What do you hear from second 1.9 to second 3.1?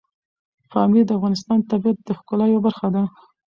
د ښکلا یوه برخه ده.